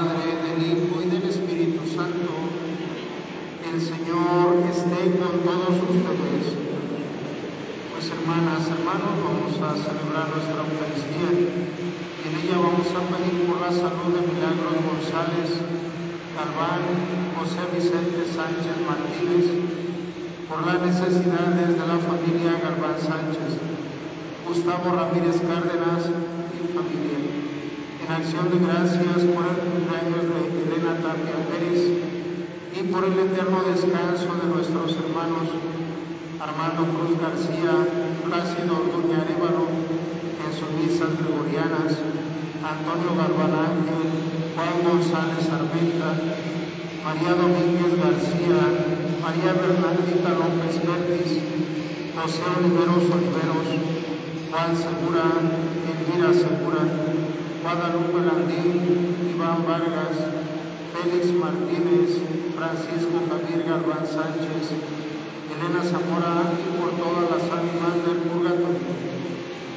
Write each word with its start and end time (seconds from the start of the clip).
Padre, 0.00 0.32
del 0.32 0.64
Hijo 0.64 0.96
y 1.04 1.12
del 1.12 1.28
Espíritu 1.28 1.84
Santo. 1.84 2.32
El 3.68 3.76
Señor 3.76 4.64
esté 4.72 5.12
con 5.20 5.44
todos 5.44 5.76
ustedes. 5.76 6.56
Pues 7.92 8.08
hermanas, 8.08 8.64
hermanos, 8.64 9.12
vamos 9.20 9.52
a 9.60 9.76
celebrar 9.76 10.32
nuestra 10.32 10.64
Eucaristía 10.64 11.52
en 12.16 12.32
ella 12.32 12.56
vamos 12.56 12.88
a 12.96 13.00
pedir 13.12 13.44
por 13.44 13.60
la 13.60 13.68
salud 13.68 14.08
de 14.16 14.24
Milagros 14.24 14.80
González, 14.88 15.52
Galván, 16.32 16.80
José 17.36 17.60
Vicente 17.68 18.24
Sánchez 18.24 18.80
Martínez, 18.88 19.52
por 20.48 20.64
las 20.64 20.80
necesidades 20.80 21.76
de 21.76 21.84
la 21.84 22.00
familia 22.00 22.56
Galván 22.56 22.96
Sánchez, 22.96 23.52
Gustavo 24.48 24.96
Ramírez 24.96 25.36
Cárdenas 25.44 26.08
y 26.08 26.72
familia 26.72 27.10
acción 28.14 28.50
de 28.50 28.58
gracias 28.58 29.22
por 29.30 29.46
el 29.46 29.79
Y 31.10 32.82
por 32.84 33.02
el 33.02 33.18
eterno 33.18 33.66
descanso 33.66 34.30
de 34.30 34.46
nuestros 34.46 34.94
hermanos 34.94 35.50
Armando 36.38 36.86
Cruz 36.86 37.18
García, 37.18 37.82
Plácido 38.22 38.78
Orduña 38.78 39.26
Arevalo, 39.26 39.66
en 39.74 40.50
sus 40.54 40.70
misas 40.78 41.10
gregorianas, 41.18 41.98
Antonio 42.62 43.10
Galván 43.18 43.58
Ángel, 43.58 44.06
Juan 44.54 44.86
González 44.86 45.50
Armenta, 45.50 46.14
María 47.02 47.34
Domínguez 47.34 47.90
García, 47.98 48.62
María 49.18 49.50
Bernardita 49.58 50.30
López 50.30 50.78
Vértiz, 50.78 51.42
José 52.14 52.42
Oliveros 52.54 53.10
Oliveros, 53.10 53.66
Juan 54.46 54.70
Segura, 54.78 55.26
Elvira 55.90 56.30
Segura, 56.38 56.86
Guadalupe 57.66 58.20
Landín, 58.22 59.34
Iván 59.34 59.66
Vargas, 59.66 60.39
Félix 61.00 61.32
Martínez, 61.32 62.20
Francisco 62.52 63.24
Javier 63.24 63.64
Galván 63.64 64.04
Sánchez, 64.04 64.68
Elena 65.48 65.80
Zamora 65.80 66.44
y 66.52 66.76
por 66.76 66.92
todas 67.00 67.24
las 67.24 67.44
ánimas 67.48 68.04
del 68.04 68.20
purgatorio. 68.28 68.84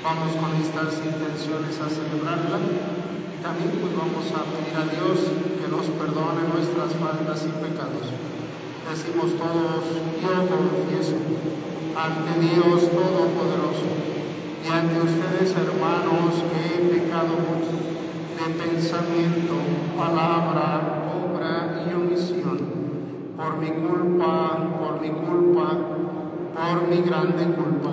Vamos 0.03 0.35
con 0.35 0.51
estas 0.59 0.99
intenciones 0.99 1.79
a 1.79 1.87
celebrarla 1.87 2.59
y 2.59 3.39
también 3.39 3.71
pues 3.71 3.95
vamos 3.95 4.27
a 4.35 4.43
pedir 4.51 4.75
a 4.75 4.83
Dios 4.83 5.31
que 5.63 5.67
nos 5.71 5.87
perdone 5.95 6.43
nuestras 6.43 6.91
faltas 6.99 7.39
y 7.47 7.55
pecados. 7.55 8.03
Decimos 8.83 9.31
todos, 9.39 9.95
yo 10.19 10.33
confieso 10.43 11.23
ante 11.95 12.31
Dios 12.51 12.83
Todopoderoso 12.91 13.87
y 14.59 14.67
ante 14.67 14.99
ustedes 14.99 15.55
hermanos 15.55 16.35
que 16.51 16.59
he 16.67 16.79
pecado 16.99 17.31
mucho 17.47 17.79
de 18.35 18.53
pensamiento, 18.59 19.55
palabra, 19.95 21.12
y 21.89 21.93
omisión, 21.93 22.59
por 23.35 23.57
mi 23.57 23.69
culpa, 23.69 24.57
por 24.79 25.01
mi 25.01 25.09
culpa, 25.09 25.77
por 26.55 26.87
mi 26.87 27.01
grande 27.01 27.45
culpa. 27.45 27.91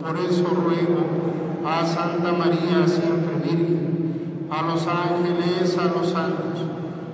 Por 0.00 0.16
eso 0.18 0.44
ruego 0.44 1.66
a 1.66 1.84
Santa 1.84 2.32
María 2.32 2.86
siempre 2.86 3.34
Virgen, 3.42 4.48
a 4.50 4.62
los 4.62 4.86
ángeles, 4.86 5.76
a 5.78 5.84
los 5.84 6.08
santos 6.08 6.60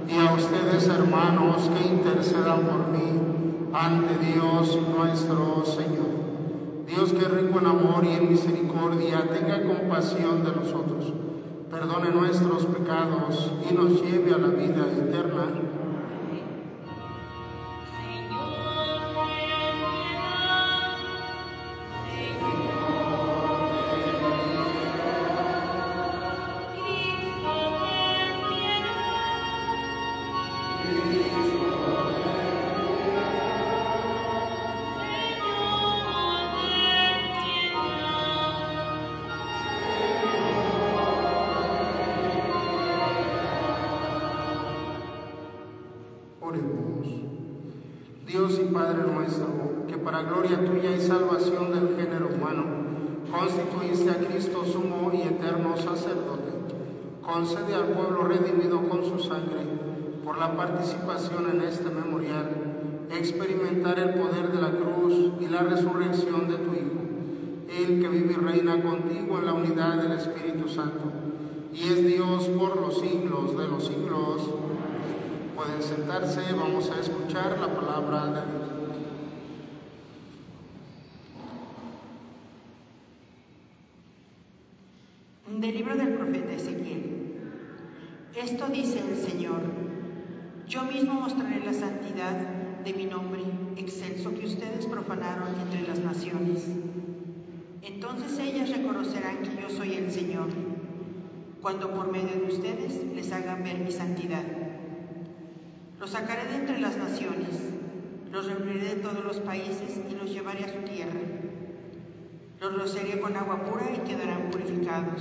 y 0.08 0.18
a 0.18 0.34
ustedes 0.34 0.88
hermanos 0.88 1.70
que 1.70 1.88
intercedan 1.88 2.60
por 2.62 2.88
mí 2.88 3.20
ante 3.72 4.18
Dios 4.26 4.78
nuestro 4.96 5.64
Señor. 5.64 6.12
Dios 6.86 7.12
que 7.12 7.26
rico 7.26 7.58
en 7.60 7.66
amor 7.66 8.04
y 8.04 8.14
en 8.14 8.28
misericordia, 8.28 9.28
tenga 9.32 9.62
compasión 9.62 10.44
de 10.44 10.50
nosotros 10.50 11.12
perdone 11.72 12.10
nuestros 12.10 12.66
pecados 12.66 13.50
y 13.68 13.72
nos 13.72 14.02
lleve 14.02 14.34
a 14.34 14.38
la 14.38 14.48
vida 14.48 14.86
eterna. 14.92 15.71
Participación 60.56 61.50
en 61.50 61.62
este 61.62 61.90
memorial, 61.90 62.48
experimentar 63.10 63.98
el 63.98 64.14
poder 64.14 64.52
de 64.52 64.60
la 64.62 64.70
cruz 64.70 65.32
y 65.40 65.46
la 65.48 65.62
resurrección 65.62 66.48
de 66.48 66.56
tu 66.56 66.72
Hijo, 66.72 67.02
el 67.68 68.00
que 68.00 68.08
vive 68.08 68.32
y 68.32 68.36
reina 68.36 68.82
contigo 68.82 69.38
en 69.38 69.46
la 69.46 69.54
unidad 69.54 70.02
del 70.02 70.12
Espíritu 70.12 70.68
Santo, 70.68 71.12
y 71.72 71.84
es 71.84 72.06
Dios 72.06 72.48
por 72.48 72.80
los 72.80 73.00
siglos 73.00 73.56
de 73.56 73.68
los 73.68 73.86
siglos. 73.86 74.50
Pueden 75.56 75.82
sentarse, 75.82 76.40
vamos 76.54 76.90
a 76.90 77.00
escuchar 77.00 77.58
la 77.58 77.68
palabra 77.68 78.26
de 78.26 78.32
Dios. 78.32 78.72
Del 85.60 85.74
libro 85.74 85.96
del 85.96 86.14
profeta 86.14 86.52
Ezequiel. 86.52 87.12
Esto 88.34 88.66
dice 88.68 89.00
el 89.00 89.16
Señor, 89.16 89.60
yo 90.72 90.84
mismo 90.84 91.12
mostraré 91.12 91.60
la 91.60 91.74
santidad 91.74 92.32
de 92.82 92.94
mi 92.94 93.04
nombre, 93.04 93.42
excelso 93.76 94.32
que 94.32 94.46
ustedes 94.46 94.86
profanaron 94.86 95.54
entre 95.60 95.86
las 95.86 95.98
naciones. 95.98 96.66
Entonces 97.82 98.38
ellas 98.38 98.70
reconocerán 98.70 99.42
que 99.42 99.60
yo 99.60 99.68
soy 99.68 99.96
el 99.96 100.10
Señor, 100.10 100.48
cuando 101.60 101.92
por 101.92 102.10
medio 102.10 102.40
de 102.40 102.54
ustedes 102.54 103.04
les 103.14 103.30
hagan 103.32 103.62
ver 103.62 103.80
mi 103.80 103.92
santidad. 103.92 104.44
Los 106.00 106.08
sacaré 106.08 106.48
de 106.48 106.56
entre 106.56 106.80
las 106.80 106.96
naciones, 106.96 107.50
los 108.32 108.46
reuniré 108.46 108.94
de 108.94 109.02
todos 109.02 109.22
los 109.22 109.40
países 109.40 110.00
y 110.10 110.14
los 110.14 110.32
llevaré 110.32 110.64
a 110.64 110.72
su 110.72 110.90
tierra. 110.90 111.20
Los 112.62 112.78
rociaré 112.78 113.20
con 113.20 113.36
agua 113.36 113.62
pura 113.66 113.90
y 113.94 114.08
quedarán 114.08 114.48
purificados. 114.50 115.20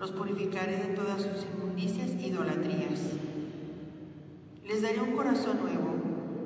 Los 0.00 0.10
purificaré 0.12 0.78
de 0.78 0.94
todas 0.94 1.20
sus 1.20 1.44
inmundicias 1.52 2.12
e 2.12 2.28
idolatrías. 2.28 3.27
Les 4.68 4.82
daré 4.82 5.00
un 5.00 5.12
corazón 5.12 5.60
nuevo 5.62 5.94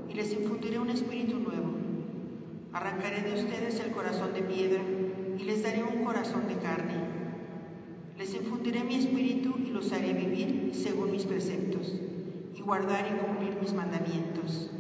y 0.09 0.15
les 0.15 0.33
infundiré 0.33 0.79
un 0.79 0.91
espíritu 0.91 1.41
nuevo. 1.41 1.73
Arrancaré 2.73 3.21
de 3.23 3.35
ustedes 3.35 3.81
el 3.81 3.91
corazón 3.91 4.33
de 4.33 4.43
piedra 4.43 4.81
y 5.37 5.43
les 5.43 5.65
daré 5.65 5.83
un 5.83 6.05
corazón 6.05 6.47
de 6.47 6.55
carne. 6.55 6.95
Les 8.17 8.33
infundiré 8.33 8.85
mi 8.85 8.95
espíritu 8.95 9.57
y 9.59 9.71
los 9.71 9.93
haré 9.93 10.13
vivir 10.13 10.71
según 10.73 11.11
mis 11.11 11.25
preceptos 11.25 12.01
y 12.55 12.61
guardar 12.61 13.07
y 13.09 13.27
cumplir 13.27 13.61
mis 13.61 13.75
mandamientos. 13.75 14.71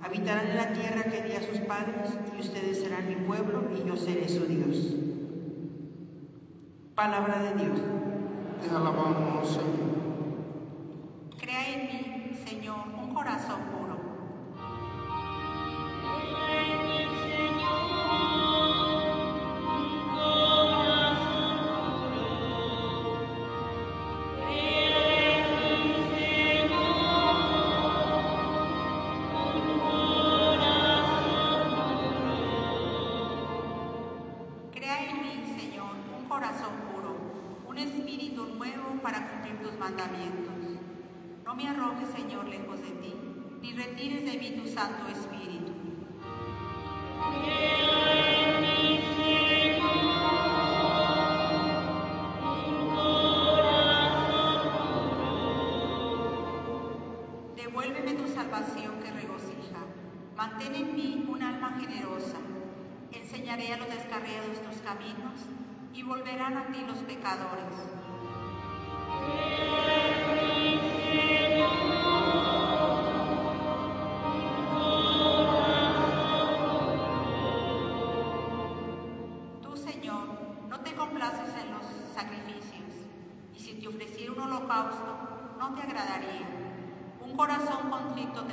Habitarán 0.00 0.46
en 0.46 0.56
la 0.56 0.72
tierra 0.72 1.02
que 1.10 1.24
di 1.24 1.32
a 1.32 1.42
sus 1.42 1.58
padres 1.66 2.12
y 2.36 2.40
ustedes 2.40 2.78
serán 2.78 3.08
mi 3.08 3.16
pueblo 3.16 3.64
y 3.76 3.88
yo 3.88 3.96
seré 3.96 4.28
su 4.28 4.46
Dios. 4.46 4.94
Palabra 6.94 7.42
de 7.42 7.64
Dios. 7.64 7.80
Te 8.62 8.70
alabamos, 8.70 9.48
Señor. 9.48 9.89
Señor, 12.50 12.88
un 13.00 13.14
corazón 13.14 13.60
puro. 13.70 13.89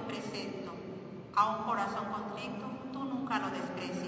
Presento, 0.08 0.72
a 1.36 1.58
un 1.58 1.64
corazón 1.66 2.06
conflicto 2.12 2.66
tú 2.92 3.04
nunca 3.04 3.40
lo 3.40 3.50
desprecias. 3.50 4.08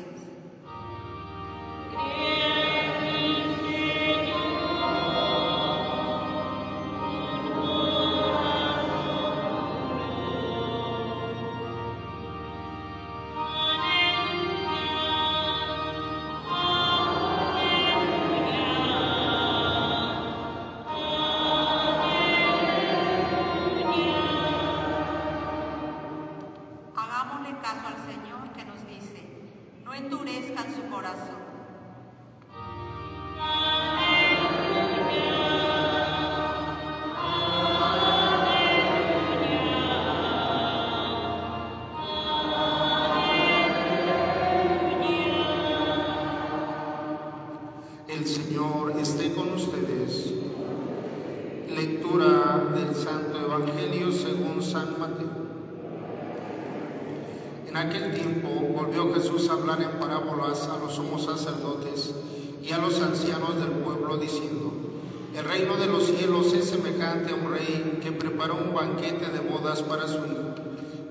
Reino 65.49 65.77
de 65.77 65.87
los 65.87 66.05
cielos 66.05 66.53
es 66.53 66.65
semejante 66.65 67.31
a 67.31 67.35
un 67.35 67.51
rey 67.51 67.99
que 68.03 68.11
preparó 68.11 68.55
un 68.55 68.71
banquete 68.71 69.29
de 69.29 69.39
bodas 69.39 69.81
para 69.81 70.07
su 70.07 70.17
hijo. 70.17 70.53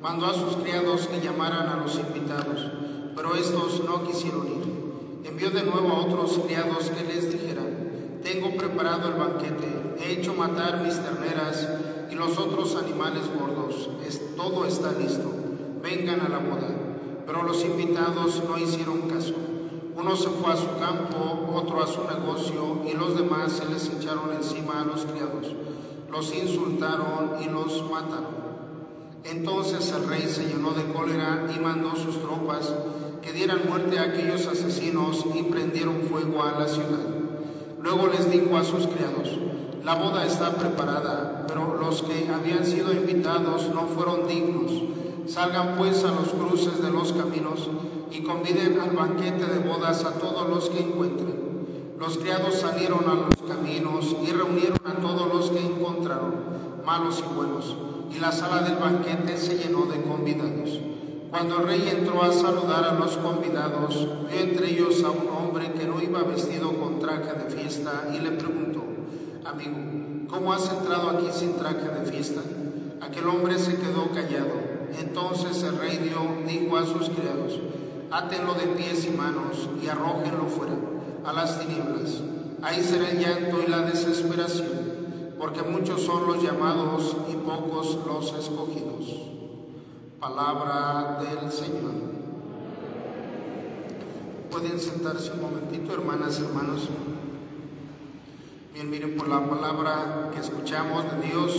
Mandó 0.01 0.27
a 0.27 0.35
sus 0.35 0.57
criados 0.63 1.09
que 1.09 1.21
llamaran 1.21 1.69
a 1.69 1.77
los 1.83 1.97
invitados, 1.97 2.71
pero 3.17 3.35
estos 3.35 3.83
no 3.85 4.05
quisieron 4.05 4.47
ir. 4.47 5.29
Envió 5.29 5.51
de 5.51 5.65
nuevo 5.65 5.89
a 5.89 6.07
otros 6.07 6.39
criados 6.47 6.89
que 6.91 7.13
les 7.13 7.33
dijeran, 7.33 8.21
tengo 8.23 8.57
preparado 8.57 9.09
el 9.09 9.15
banquete, 9.15 9.97
he 10.01 10.13
hecho 10.13 10.35
matar 10.35 10.85
mis 10.85 10.95
terneras 10.95 11.69
y 12.09 12.15
los 12.15 12.39
otros 12.39 12.77
animales 12.77 13.25
gordos, 13.37 13.91
todo 14.37 14.67
está 14.67 14.93
listo, 14.93 15.33
vengan 15.83 16.21
a 16.21 16.29
la 16.29 16.39
boda. 16.39 16.69
Pero 17.27 17.43
los 17.43 17.65
invitados 17.65 18.41
no 18.49 18.57
hicieron 18.57 19.03
caso. 19.03 19.35
Uno 19.99 20.15
se 20.15 20.29
fue 20.29 20.53
a 20.53 20.57
su 20.57 20.69
campo, 20.79 21.51
otro 21.53 21.83
a 21.83 21.87
su 21.89 22.05
negocio 22.05 22.83
y 22.89 22.97
los 22.97 23.19
demás 23.19 23.51
se 23.51 23.69
les 23.69 23.91
echaron 23.91 24.33
encima 24.33 24.81
a 24.81 24.85
los 24.85 25.05
criados. 25.05 25.53
Los 26.09 26.33
insultaron 26.33 27.33
y 27.43 27.47
los 27.47 27.83
mataron. 27.91 28.39
Entonces 29.25 29.93
el 29.93 30.09
rey 30.09 30.23
se 30.29 30.47
llenó 30.47 30.71
de 30.71 30.85
cólera 30.93 31.49
y 31.53 31.59
mandó 31.59 31.97
sus 31.97 32.23
tropas 32.23 32.73
que 33.23 33.33
dieran 33.33 33.63
muerte 33.69 33.99
a 33.99 34.05
aquellos 34.05 34.47
asesinos 34.47 35.25
y 35.35 35.43
prendieron 35.43 36.03
fuego 36.03 36.45
a 36.45 36.61
la 36.61 36.69
ciudad. 36.69 37.05
Luego 37.83 38.07
les 38.07 38.31
dijo 38.31 38.57
a 38.57 38.63
sus 38.63 38.87
criados, 38.87 39.37
la 39.85 39.97
boda 39.97 40.25
está 40.25 40.53
preparada, 40.53 41.45
pero 41.49 41.77
los 41.77 42.03
que 42.03 42.29
habían 42.33 42.65
sido 42.65 42.93
invitados 42.93 43.69
no 43.75 43.89
fueron 43.89 44.29
dignos. 44.29 44.71
Salgan 45.27 45.75
pues 45.77 46.05
a 46.05 46.13
los 46.13 46.29
cruces 46.29 46.81
de 46.81 46.91
los 46.91 47.13
caminos 47.13 47.69
y 48.11 48.23
conviden 48.23 48.81
al 48.81 48.91
banquete 48.91 49.47
de 49.47 49.59
bodas 49.59 50.05
a 50.05 50.13
todos 50.13 50.49
los 50.49 50.71
que 50.71 50.81
encuentren. 50.81 51.49
Los 51.99 52.19
criados 52.19 52.55
salieron 52.55 53.05
a 53.09 53.15
los 53.15 53.37
caminos 53.49 54.17
y 54.23 54.31
reunieron 54.31 54.79
a 54.85 54.95
todos 54.95 55.35
los 55.35 55.51
que 55.51 55.61
encontraron, 55.61 56.35
malos 56.87 57.23
y 57.25 57.35
buenos, 57.35 57.77
y 58.15 58.21
la 58.21 58.33
sala 58.33 58.63
del 58.63 58.77
banquete 58.77 59.37
se 59.37 59.59
llenó 59.59 59.87
de 59.87 60.03
convidados. 60.03 60.81
Cuando 61.31 61.59
el 61.59 61.67
rey 61.67 61.89
entró 61.91 62.23
a 62.23 62.33
saludar 62.33 62.85
a 62.85 62.95
los 62.95 63.17
convidados, 63.19 64.09
vio 64.31 64.41
entre 64.41 64.71
ellos 64.71 65.05
a 65.05 65.11
un 65.11 65.29
hombre 65.29 65.73
que 65.73 65.87
no 65.87 66.01
iba 66.01 66.23
vestido 66.23 66.73
con 66.73 67.01
traje 67.01 67.33
de 67.33 67.51
fiesta 67.51 68.09
y 68.15 68.21
le 68.21 68.31
preguntó, 68.31 68.83
amigo, 69.45 69.77
¿cómo 70.29 70.53
has 70.53 70.71
entrado 70.71 71.11
aquí 71.11 71.27
sin 71.33 71.57
traje 71.57 71.87
de 71.87 72.11
fiesta? 72.11 72.41
Aquel 73.01 73.27
hombre 73.29 73.59
se 73.59 73.77
quedó 73.77 74.09
callado. 74.15 74.79
Entonces 74.99 75.63
el 75.65 75.79
rey 75.79 75.99
dio, 75.99 76.21
dijo 76.47 76.77
a 76.77 76.87
sus 76.87 77.11
criados, 77.11 77.61
átenlo 78.11 78.55
de 78.55 78.67
pies 78.69 79.05
y 79.07 79.11
manos 79.11 79.69
y 79.83 79.89
arrójenlo 79.89 80.47
fuera, 80.47 80.75
a 81.25 81.33
las 81.33 81.59
tinieblas. 81.61 82.23
Ahí 82.63 82.83
será 82.83 83.11
el 83.11 83.19
llanto 83.19 83.63
y 83.63 83.71
la 83.71 83.83
desesperación, 83.83 84.69
porque 85.39 85.63
muchos 85.63 86.03
son 86.03 86.27
los 86.27 86.43
llamados 86.43 87.17
y 87.31 87.37
pocos 87.37 87.99
los 88.07 88.33
escogidos. 88.35 89.29
Palabra 90.19 91.21
del 91.21 91.53
Señor. 91.53 92.09
Pueden 94.51 94.81
sentarse 94.81 95.33
un 95.33 95.43
momentito, 95.43 95.93
hermanas, 95.93 96.41
hermanos. 96.41 96.89
Bien, 98.75 98.91
miren, 98.91 99.17
por 99.17 99.29
la 99.29 99.49
palabra 99.49 100.31
que 100.33 100.41
escuchamos 100.41 101.05
de 101.05 101.29
Dios, 101.29 101.53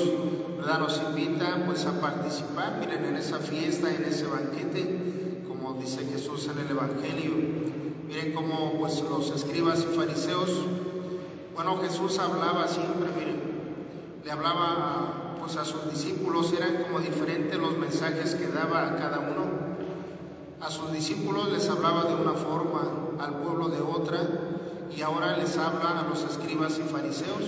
¿verdad? 0.57 0.79
Nos 0.79 1.01
invita 1.01 1.63
pues 1.65 1.85
a 1.85 2.01
participar, 2.01 2.77
miren, 2.79 3.05
en 3.05 3.15
esa 3.15 3.39
fiesta, 3.39 3.93
en 3.93 4.03
ese 4.03 4.25
banquete, 4.25 5.18
dice 5.73 6.05
Jesús 6.05 6.49
en 6.51 6.59
el 6.65 6.71
Evangelio. 6.71 7.31
Miren 8.07 8.33
cómo 8.33 8.73
pues 8.79 9.01
los 9.01 9.29
escribas 9.31 9.85
y 9.89 9.95
fariseos, 9.95 10.49
bueno, 11.53 11.77
Jesús 11.81 12.17
hablaba 12.19 12.67
siempre, 12.67 13.09
miren, 13.17 13.41
le 14.23 14.31
hablaba 14.31 15.35
pues 15.39 15.57
a 15.57 15.65
sus 15.65 15.91
discípulos, 15.91 16.53
eran 16.53 16.83
como 16.83 16.99
diferentes 16.99 17.57
los 17.59 17.77
mensajes 17.77 18.35
que 18.35 18.47
daba 18.47 18.87
a 18.87 18.95
cada 18.97 19.19
uno. 19.19 19.69
A 20.61 20.69
sus 20.69 20.91
discípulos 20.91 21.51
les 21.51 21.69
hablaba 21.69 22.05
de 22.05 22.15
una 22.15 22.33
forma, 22.33 22.81
al 23.19 23.41
pueblo 23.41 23.69
de 23.69 23.81
otra, 23.81 24.19
y 24.95 25.01
ahora 25.01 25.37
les 25.37 25.57
habla 25.57 25.99
a 25.99 26.09
los 26.09 26.23
escribas 26.23 26.79
y 26.79 26.83
fariseos, 26.83 27.43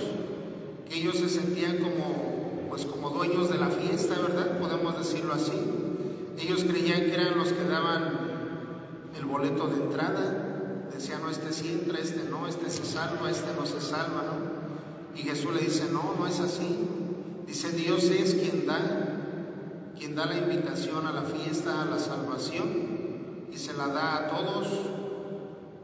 que 0.88 0.96
ellos 0.96 1.16
se 1.16 1.30
sentían 1.30 1.78
como, 1.78 2.68
pues 2.70 2.86
como 2.86 3.10
dueños 3.10 3.50
de 3.50 3.58
la 3.58 3.68
fiesta, 3.68 4.16
¿verdad? 4.16 4.60
Podemos 4.60 4.98
decirlo 4.98 5.34
así. 5.34 5.81
Ellos 6.42 6.64
creían 6.64 7.02
que 7.02 7.14
eran 7.14 7.38
los 7.38 7.54
que 7.54 7.64
daban 7.64 8.32
el 9.16 9.26
boleto 9.26 9.68
de 9.68 9.84
entrada, 9.84 10.88
decían, 10.92 11.22
no, 11.22 11.30
este 11.30 11.54
sí 11.54 11.80
entra, 11.80 12.00
este 12.00 12.28
no, 12.30 12.48
este 12.48 12.68
se 12.72 12.84
salva, 12.84 13.30
este 13.30 13.54
no 13.54 13.66
se 13.68 13.80
salva, 13.80 14.24
¿no? 14.24 15.20
Y 15.20 15.22
Jesús 15.22 15.54
le 15.54 15.62
dice, 15.62 15.90
no, 15.92 16.16
no 16.18 16.26
es 16.26 16.40
así. 16.40 16.88
Dice, 17.46 17.72
Dios 17.74 18.06
es 18.06 18.34
quien 18.34 18.66
da, 18.66 18.80
quien 19.96 20.16
da 20.16 20.26
la 20.26 20.38
invitación 20.38 21.06
a 21.06 21.12
la 21.12 21.22
fiesta, 21.22 21.84
a 21.84 21.86
la 21.86 22.00
salvación, 22.00 23.48
y 23.52 23.58
se 23.58 23.74
la 23.74 23.88
da 23.88 24.16
a 24.16 24.28
todos. 24.30 24.68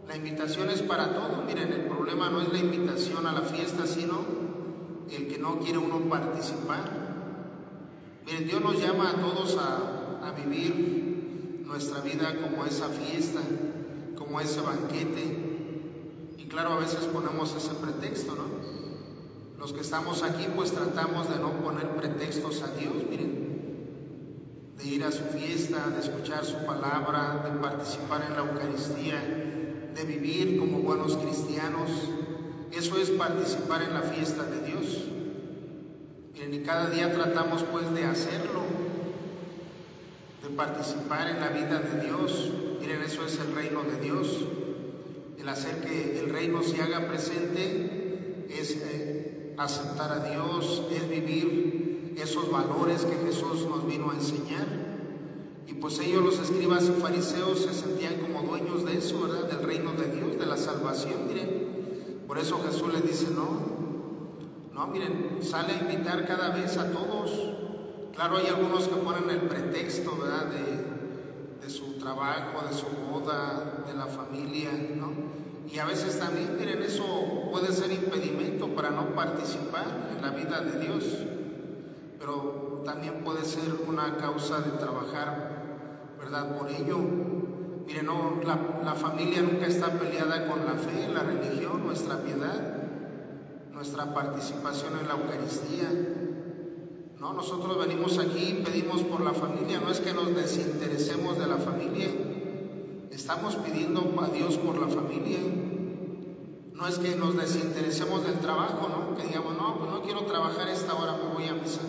La 0.08 0.16
invitación 0.16 0.72
es 0.72 0.82
para 0.82 1.14
todos. 1.14 1.46
Miren, 1.46 1.72
el 1.72 1.82
problema 1.82 2.32
no 2.32 2.42
es 2.42 2.52
la 2.52 2.58
invitación 2.58 3.28
a 3.28 3.32
la 3.32 3.42
fiesta, 3.42 3.86
sino 3.86 4.22
el 5.12 5.28
que 5.28 5.38
no 5.38 5.60
quiere 5.60 5.78
uno 5.78 6.00
participar. 6.10 7.06
Miren, 8.26 8.48
Dios 8.48 8.62
nos 8.62 8.82
llama 8.82 9.12
a 9.12 9.22
todos 9.22 9.56
a, 9.60 9.97
a 10.24 10.32
vivir 10.32 11.64
nuestra 11.66 12.02
vida 12.02 12.34
como 12.42 12.66
esa 12.66 12.88
fiesta, 12.88 13.40
como 14.18 14.40
ese 14.40 14.62
banquete. 14.62 16.38
Y 16.38 16.46
claro, 16.46 16.74
a 16.74 16.80
veces 16.80 17.06
ponemos 17.06 17.56
ese 17.56 17.74
pretexto, 17.76 18.36
¿no? 18.36 18.58
Los 19.60 19.74
que 19.74 19.82
estamos 19.82 20.24
aquí 20.24 20.48
pues 20.56 20.72
tratamos 20.72 21.30
de 21.30 21.38
no 21.38 21.52
poner 21.62 21.90
pretextos 21.96 22.62
a 22.62 22.68
Dios, 22.78 22.94
miren, 23.10 23.48
de 24.78 24.86
ir 24.86 25.04
a 25.04 25.12
su 25.12 25.24
fiesta, 25.26 25.90
de 25.90 26.00
escuchar 26.00 26.46
su 26.46 26.58
palabra, 26.66 27.42
de 27.44 27.60
participar 27.60 28.24
en 28.28 28.34
la 28.34 28.50
Eucaristía, 28.50 29.20
de 29.96 30.04
vivir 30.06 30.60
como 30.60 30.80
buenos 30.80 31.18
cristianos. 31.18 31.90
Eso 32.72 32.98
es 32.98 33.10
participar 33.10 33.82
en 33.82 33.94
la 33.96 34.02
fiesta 34.02 34.44
de 34.44 34.62
Dios. 34.62 35.06
Miren, 36.34 36.54
y 36.54 36.60
cada 36.60 36.90
día 36.90 37.12
tratamos 37.12 37.64
pues 37.64 37.92
de 37.96 38.06
hacerlo, 38.06 38.62
participar 40.56 41.30
en 41.30 41.40
la 41.40 41.50
vida 41.50 41.80
de 41.80 42.06
Dios. 42.06 42.52
Miren, 42.80 43.02
eso 43.02 43.26
es 43.26 43.40
el 43.40 43.54
reino 43.56 43.84
de 43.84 44.00
Dios. 44.00 44.46
El 45.38 45.50
hacer 45.50 45.82
que 45.82 46.20
el 46.20 46.30
reino 46.30 46.62
se 46.64 46.82
haga 46.82 47.08
presente 47.08 48.46
es 48.50 48.78
eh, 48.82 49.54
aceptar 49.58 50.12
a 50.12 50.30
Dios, 50.30 50.84
es 50.92 51.10
vivir 51.10 52.14
esos 52.18 52.52
valores 52.52 53.06
que 53.06 53.16
Jesús 53.26 53.68
nos 53.68 53.86
vino 53.86 54.12
a 54.12 54.16
enseñar. 54.16 54.68
Y 55.68 55.74
pues 55.74 56.00
ellos, 56.00 56.24
los 56.24 56.40
escribas 56.40 56.86
y 56.86 57.02
fariseos, 57.02 57.60
se 57.60 57.74
sentían 57.74 58.16
como 58.16 58.48
dueños 58.48 58.86
de 58.86 58.98
eso, 58.98 59.22
¿verdad? 59.22 59.50
Del 59.50 59.64
reino 59.64 59.92
de 59.94 60.16
Dios, 60.16 60.40
de 60.40 60.46
la 60.46 60.58
salvación, 60.58 61.28
miren. 61.28 62.24
Por 62.28 62.38
eso 62.38 62.60
Jesús 62.66 62.94
les 62.94 63.04
dice, 63.04 63.28
no, 63.34 63.78
no, 64.74 64.88
miren, 64.88 65.40
sale 65.42 65.74
a 65.74 65.82
invitar 65.82 66.26
cada 66.28 66.50
vez 66.50 66.78
a 66.78 66.92
todos. 66.92 67.57
Claro, 68.18 68.38
hay 68.38 68.48
algunos 68.48 68.88
que 68.88 68.96
ponen 68.96 69.30
el 69.30 69.42
pretexto, 69.42 70.18
¿verdad? 70.18 70.48
De, 70.48 71.70
su 71.70 72.00
trabajo, 72.00 72.66
de 72.68 72.74
su 72.74 72.88
boda, 73.12 73.84
de 73.86 73.94
la 73.94 74.08
familia, 74.08 74.72
¿no? 74.96 75.12
Y 75.72 75.78
a 75.78 75.86
veces 75.86 76.18
también, 76.18 76.58
miren, 76.58 76.82
eso 76.82 77.04
puede 77.52 77.72
ser 77.72 77.92
impedimento 77.92 78.70
para 78.70 78.90
no 78.90 79.14
participar 79.14 79.86
en 80.16 80.22
la 80.24 80.32
vida 80.32 80.62
de 80.62 80.80
Dios. 80.80 81.04
Pero 82.18 82.82
también 82.84 83.24
puede 83.24 83.46
ser 83.46 83.66
una 83.88 84.18
causa 84.18 84.62
de 84.62 84.72
trabajar 84.80 86.16
¿verdad? 86.18 86.58
Por 86.58 86.72
ello, 86.72 86.98
miren, 87.86 88.08
no, 88.08 88.42
la 88.84 88.96
familia 88.96 89.44
nunca 89.44 89.68
está 89.68 89.92
peleada 89.92 90.48
con 90.48 90.66
la 90.66 90.74
fe, 90.74 91.08
la 91.14 91.22
religión, 91.22 91.86
nuestra 91.86 92.18
piedad, 92.18 92.78
nuestra 93.72 94.12
participación 94.12 94.94
en 95.00 95.08
la 95.08 95.14
Eucaristía. 95.14 96.17
No, 97.20 97.34
nosotros 97.34 97.78
venimos 97.78 98.18
aquí 98.20 98.60
y 98.60 98.64
pedimos 98.64 99.02
por 99.02 99.22
la 99.22 99.34
familia, 99.34 99.80
no 99.80 99.92
es 99.92 100.00
que 100.00 100.14
nos 100.14 100.36
desinteresemos 100.36 101.38
de 101.40 101.48
la 101.48 101.58
familia, 101.58 102.10
estamos 103.12 103.56
pidiendo 103.56 104.14
a 104.22 104.28
Dios 104.28 104.58
por 104.58 104.80
la 104.80 104.88
familia. 104.88 105.40
No 106.74 106.88
es 106.88 107.00
que 107.00 107.16
nos 107.16 107.36
desinteresemos 107.36 108.24
del 108.24 108.36
trabajo, 108.36 108.88
¿no? 108.88 109.18
Que 109.18 109.24
digamos, 109.28 109.58
no, 109.58 109.80
pues 109.80 109.90
no 109.90 110.04
quiero 110.04 110.26
trabajar 110.26 110.70
esta 110.70 110.94
hora, 110.94 111.18
me 111.18 111.34
voy 111.34 111.48
a 111.48 111.54
misa. 111.54 111.82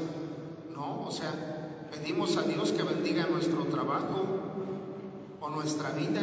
No, 0.74 1.06
o 1.06 1.10
sea, 1.10 1.58
Pedimos 1.90 2.36
a 2.36 2.42
Dios 2.42 2.72
que 2.72 2.82
bendiga 2.82 3.26
nuestro 3.26 3.64
trabajo 3.64 4.24
o 5.40 5.50
nuestra 5.50 5.90
vida. 5.90 6.20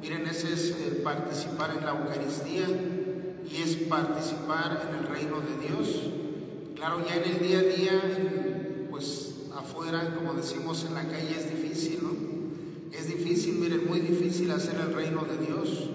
Miren, 0.00 0.26
ese 0.26 0.52
es 0.52 0.76
el 0.80 1.02
participar 1.02 1.70
en 1.76 1.84
la 1.84 1.92
Eucaristía 1.92 2.66
y 3.50 3.62
es 3.62 3.76
participar 3.88 4.88
en 4.88 4.98
el 4.98 5.06
reino 5.06 5.40
de 5.40 5.66
Dios. 5.66 6.02
Claro, 6.76 7.02
ya 7.08 7.16
en 7.16 7.24
el 7.24 7.38
día 7.40 7.58
a 7.58 7.62
día, 7.62 8.88
pues 8.90 9.34
afuera, 9.56 10.14
como 10.14 10.34
decimos 10.34 10.84
en 10.84 10.92
la 10.94 11.08
calle, 11.08 11.34
es 11.34 11.50
difícil, 11.50 12.00
¿no? 12.02 12.10
Es 12.92 13.08
difícil, 13.08 13.54
miren, 13.54 13.88
muy 13.88 14.00
difícil 14.00 14.50
hacer 14.50 14.78
el 14.80 14.94
reino 14.94 15.22
de 15.24 15.38
Dios. 15.38 15.88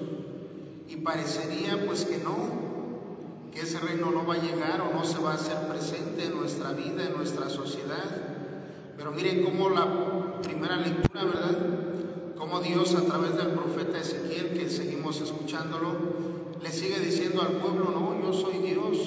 Y 0.89 0.97
parecería 0.97 1.85
pues 1.85 2.05
que 2.05 2.17
no, 2.17 3.51
que 3.53 3.61
ese 3.61 3.79
reino 3.79 4.09
no 4.09 4.25
va 4.25 4.33
a 4.33 4.41
llegar 4.41 4.81
o 4.81 4.91
no 4.91 5.05
se 5.05 5.19
va 5.19 5.33
a 5.33 5.35
hacer 5.35 5.67
presente 5.67 6.25
en 6.25 6.35
nuestra 6.35 6.71
vida, 6.71 7.05
en 7.05 7.13
nuestra 7.15 7.47
sociedad. 7.47 8.31
Pero 8.97 9.11
miren 9.11 9.43
cómo 9.43 9.69
la 9.69 10.41
primera 10.41 10.77
lectura, 10.77 11.25
¿verdad? 11.25 11.57
Cómo 12.37 12.59
Dios 12.59 12.95
a 12.95 13.01
través 13.01 13.37
del 13.37 13.49
profeta 13.49 13.99
Ezequiel, 13.99 14.57
que 14.57 14.67
seguimos 14.67 15.21
escuchándolo, 15.21 15.93
le 16.59 16.71
sigue 16.71 16.99
diciendo 16.99 17.43
al 17.43 17.57
pueblo, 17.57 17.91
no, 17.91 18.19
yo 18.19 18.33
soy 18.33 18.57
Dios. 18.57 18.97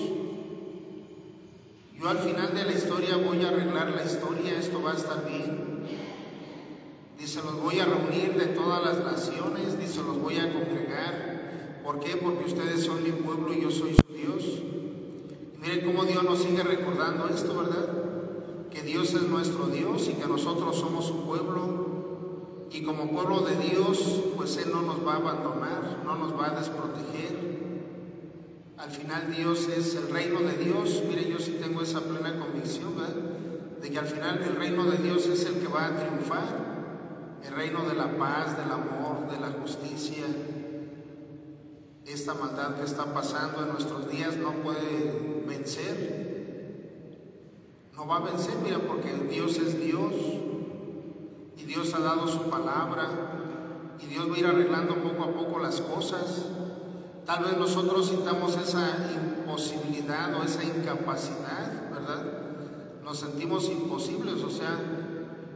Yo 2.04 2.10
al 2.10 2.18
final 2.18 2.54
de 2.54 2.66
la 2.66 2.72
historia 2.72 3.16
voy 3.16 3.42
a 3.42 3.48
arreglar 3.48 3.88
la 3.92 4.04
historia, 4.04 4.58
esto 4.58 4.82
va 4.82 4.90
a 4.90 4.94
estar 4.94 5.26
bien. 5.26 5.86
Dice, 7.18 7.40
los 7.42 7.58
voy 7.62 7.80
a 7.80 7.86
reunir 7.86 8.34
de 8.34 8.48
todas 8.48 8.84
las 8.84 9.02
naciones, 9.02 9.78
dice, 9.78 10.02
los 10.02 10.20
voy 10.20 10.36
a 10.36 10.52
congregar. 10.52 11.80
¿Por 11.82 12.00
qué? 12.00 12.18
Porque 12.18 12.44
ustedes 12.44 12.84
son 12.84 13.02
mi 13.02 13.10
pueblo 13.10 13.54
y 13.54 13.62
yo 13.62 13.70
soy 13.70 13.94
su 13.94 14.12
Dios. 14.12 14.44
miren 15.62 15.80
cómo 15.86 16.04
Dios 16.04 16.22
nos 16.24 16.40
sigue 16.40 16.62
recordando 16.62 17.26
esto, 17.26 17.56
¿verdad? 17.56 17.88
que 18.70 18.82
Dios 18.82 19.14
es 19.14 19.22
nuestro 19.22 19.68
Dios 19.68 20.06
y 20.10 20.12
que 20.12 20.26
nosotros 20.26 20.76
somos 20.76 21.06
su 21.06 21.24
pueblo. 21.24 22.66
Y 22.70 22.82
como 22.82 23.10
pueblo 23.12 23.40
de 23.40 23.56
Dios, 23.56 24.24
pues 24.36 24.58
Él 24.58 24.72
no 24.74 24.82
nos 24.82 25.06
va 25.06 25.14
a 25.14 25.16
abandonar, 25.16 26.02
no 26.04 26.16
nos 26.16 26.38
va 26.38 26.48
a 26.48 26.60
desproteger. 26.60 27.53
Al 28.84 28.90
final 28.90 29.34
Dios 29.34 29.68
es 29.68 29.94
el 29.94 30.10
reino 30.10 30.40
de 30.40 30.56
Dios. 30.62 31.02
Mire, 31.08 31.28
yo 31.28 31.38
sí 31.38 31.58
tengo 31.60 31.80
esa 31.82 32.00
plena 32.02 32.38
convicción, 32.38 32.94
De 33.80 33.90
que 33.90 33.98
al 33.98 34.06
final 34.06 34.42
el 34.42 34.56
reino 34.56 34.84
de 34.84 34.98
Dios 34.98 35.26
es 35.26 35.44
el 35.46 35.54
que 35.54 35.68
va 35.68 35.86
a 35.86 35.96
triunfar. 35.96 36.44
El 37.44 37.54
reino 37.54 37.84
de 37.88 37.94
la 37.94 38.16
paz, 38.16 38.56
del 38.56 38.70
amor, 38.70 39.30
de 39.30 39.40
la 39.40 39.52
justicia. 39.60 40.24
Esta 42.06 42.34
maldad 42.34 42.76
que 42.76 42.84
está 42.84 43.12
pasando 43.12 43.62
en 43.62 43.72
nuestros 43.72 44.10
días 44.10 44.36
no 44.36 44.52
puede 44.52 45.44
vencer 45.46 46.24
no 47.96 48.06
va 48.08 48.16
a 48.16 48.20
vencer, 48.20 48.54
mira, 48.62 48.78
porque 48.78 49.12
Dios 49.30 49.56
es 49.58 49.80
Dios 49.80 50.12
y 51.56 51.62
Dios 51.62 51.94
ha 51.94 52.00
dado 52.00 52.26
su 52.26 52.50
palabra 52.50 53.08
y 54.00 54.06
Dios 54.06 54.30
va 54.30 54.34
a 54.34 54.38
ir 54.38 54.46
arreglando 54.46 54.96
poco 54.96 55.22
a 55.22 55.32
poco 55.32 55.60
las 55.60 55.80
cosas. 55.80 56.46
Tal 57.26 57.42
vez 57.42 57.56
nosotros 57.56 58.08
sintamos 58.08 58.54
esa 58.58 58.96
imposibilidad 59.14 60.34
o 60.34 60.42
esa 60.42 60.62
incapacidad, 60.62 61.90
¿verdad? 61.90 62.22
Nos 63.02 63.18
sentimos 63.18 63.70
imposibles, 63.70 64.42
o 64.42 64.50
sea, 64.50 64.78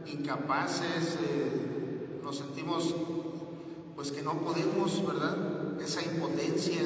incapaces, 0.07 1.17
eh, 1.21 2.19
nos 2.23 2.37
sentimos 2.37 2.95
pues 3.95 4.11
que 4.11 4.23
no 4.23 4.33
podemos, 4.39 5.05
¿verdad? 5.05 5.79
Esa 5.79 6.01
impotencia. 6.01 6.81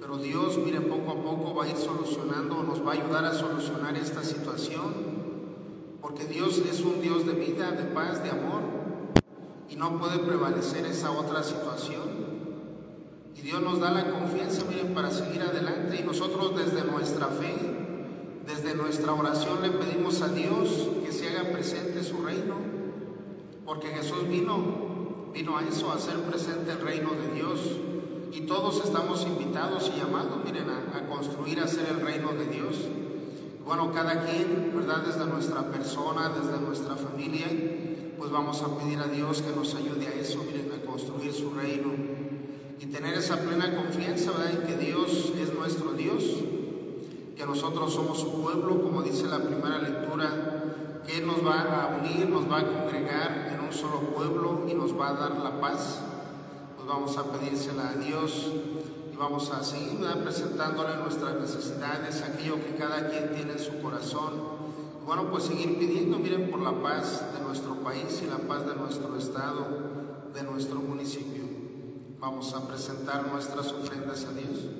Pero 0.00 0.18
Dios, 0.18 0.58
mire, 0.58 0.80
poco 0.82 1.10
a 1.10 1.22
poco 1.22 1.54
va 1.54 1.64
a 1.64 1.68
ir 1.68 1.76
solucionando, 1.76 2.62
nos 2.62 2.86
va 2.86 2.92
a 2.92 2.94
ayudar 2.94 3.24
a 3.24 3.34
solucionar 3.34 3.96
esta 3.96 4.22
situación, 4.22 4.94
porque 6.00 6.24
Dios 6.24 6.58
es 6.58 6.82
un 6.82 7.00
Dios 7.00 7.26
de 7.26 7.32
vida, 7.32 7.72
de 7.72 7.84
paz, 7.84 8.22
de 8.22 8.30
amor, 8.30 8.62
y 9.68 9.74
no 9.74 9.98
puede 9.98 10.20
prevalecer 10.20 10.86
esa 10.86 11.10
otra 11.10 11.42
situación. 11.42 12.15
Dios 13.46 13.62
nos 13.62 13.78
da 13.78 13.92
la 13.92 14.10
confianza, 14.10 14.64
miren, 14.68 14.92
para 14.92 15.08
seguir 15.08 15.40
adelante, 15.40 16.00
y 16.00 16.02
nosotros 16.02 16.56
desde 16.56 16.82
nuestra 16.82 17.28
fe, 17.28 17.54
desde 18.44 18.74
nuestra 18.74 19.12
oración 19.12 19.62
le 19.62 19.70
pedimos 19.70 20.20
a 20.20 20.28
Dios 20.30 20.88
que 21.04 21.12
se 21.12 21.28
haga 21.28 21.52
presente 21.52 22.02
su 22.02 22.24
reino, 22.24 22.56
porque 23.64 23.86
Jesús 23.90 24.28
vino, 24.28 25.30
vino 25.32 25.56
a 25.56 25.62
eso, 25.62 25.92
a 25.92 25.94
hacer 25.94 26.16
presente 26.22 26.72
el 26.72 26.80
reino 26.80 27.10
de 27.10 27.34
Dios 27.36 27.60
y 28.32 28.40
todos 28.46 28.84
estamos 28.84 29.24
invitados 29.24 29.92
y 29.94 30.00
llamados, 30.00 30.44
miren, 30.44 30.66
a, 30.68 31.06
construir, 31.08 31.60
a 31.60 31.66
hacer 31.66 31.86
el 31.88 32.04
reino 32.04 32.32
de 32.32 32.46
Dios. 32.46 32.74
Bueno, 33.64 33.92
cada 33.92 34.24
quien, 34.24 34.72
¿verdad? 34.74 35.04
Desde 35.06 35.24
nuestra 35.24 35.70
persona, 35.70 36.30
desde 36.30 36.60
nuestra 36.60 36.96
familia, 36.96 37.46
pues 38.18 38.28
vamos 38.28 38.60
a 38.62 38.76
pedir 38.76 38.98
a 38.98 39.06
Dios 39.06 39.40
que 39.40 39.54
nos 39.54 39.72
ayude 39.76 40.08
a 40.08 40.14
eso, 40.14 40.42
miren, 40.44 40.68
a 40.72 40.84
construir 40.84 41.32
su 41.32 41.50
reino 41.54 42.15
y 42.80 42.86
tener 42.86 43.14
esa 43.14 43.36
plena 43.38 43.74
confianza. 43.76 44.32
En 44.50 44.66
que 44.66 44.76
Dios 44.76 45.32
es 45.40 45.54
nuestro 45.54 45.92
Dios, 45.92 46.22
que 47.36 47.46
nosotros 47.46 47.92
somos 47.92 48.20
su 48.20 48.42
pueblo, 48.42 48.82
como 48.82 49.02
dice 49.02 49.26
la 49.26 49.38
primera 49.38 49.78
lectura, 49.78 51.02
que 51.06 51.18
Él 51.18 51.26
nos 51.26 51.46
va 51.46 51.62
a 51.62 51.96
unir, 51.98 52.28
nos 52.28 52.50
va 52.50 52.60
a 52.60 52.66
congregar 52.66 53.52
en 53.54 53.64
un 53.64 53.72
solo 53.72 54.00
pueblo 54.14 54.66
y 54.68 54.74
nos 54.74 54.98
va 54.98 55.10
a 55.10 55.14
dar 55.14 55.38
la 55.38 55.60
paz 55.60 56.02
vamos 56.86 57.16
a 57.18 57.24
pedírsela 57.24 57.90
a 57.90 57.94
Dios 57.94 58.48
y 59.12 59.16
vamos 59.16 59.50
a 59.50 59.62
seguir 59.64 59.98
presentándole 60.22 60.96
nuestras 60.96 61.34
necesidades, 61.34 62.22
aquello 62.22 62.56
que 62.56 62.76
cada 62.76 63.08
quien 63.08 63.34
tiene 63.34 63.52
en 63.52 63.58
su 63.58 63.80
corazón. 63.82 64.56
bueno, 65.04 65.30
pues 65.30 65.44
seguir 65.44 65.78
pidiendo, 65.78 66.18
miren, 66.18 66.50
por 66.50 66.60
la 66.60 66.82
paz 66.82 67.24
de 67.32 67.44
nuestro 67.44 67.74
país 67.76 68.22
y 68.24 68.26
la 68.26 68.38
paz 68.38 68.66
de 68.66 68.74
nuestro 68.74 69.16
estado, 69.16 69.66
de 70.34 70.42
nuestro 70.42 70.80
municipio. 70.80 71.35
Vamos 72.28 72.52
a 72.54 72.66
presentar 72.66 73.24
nuestras 73.28 73.68
ofrendas 73.68 74.24
a 74.24 74.32
Dios. 74.32 74.75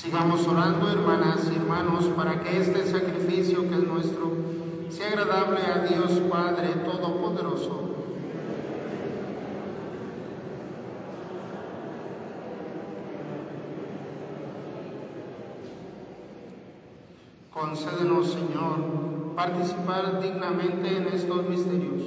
Sigamos 0.00 0.48
orando, 0.48 0.90
hermanas 0.90 1.46
y 1.52 1.56
hermanos, 1.56 2.06
para 2.16 2.40
que 2.40 2.58
este 2.58 2.86
sacrificio 2.86 3.68
que 3.68 3.74
es 3.74 3.86
nuestro 3.86 4.32
sea 4.88 5.08
agradable 5.08 5.60
a 5.60 5.80
Dios 5.80 6.12
Padre 6.20 6.68
Todopoderoso. 6.86 7.90
Concédenos, 17.52 18.32
Señor, 18.32 19.34
participar 19.36 20.22
dignamente 20.22 20.96
en 20.96 21.08
estos 21.08 21.46
misterios, 21.46 22.04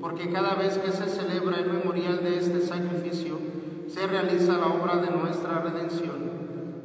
porque 0.00 0.30
cada 0.30 0.54
vez 0.54 0.78
que 0.78 0.92
se 0.92 1.08
celebra 1.08 1.56
el 1.58 1.72
memorial 1.72 2.22
de 2.22 2.38
este 2.38 2.60
sacrificio, 2.60 3.36
se 3.88 4.06
realiza 4.06 4.58
la 4.58 4.68
obra 4.68 4.98
de 4.98 5.10
nuestra 5.10 5.58
redención. 5.58 6.41